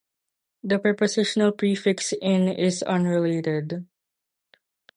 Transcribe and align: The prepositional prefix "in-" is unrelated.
The 0.63 0.79
prepositional 0.79 1.51
prefix 1.51 2.11
"in-" 2.11 2.47
is 2.47 2.81
unrelated. 2.81 3.85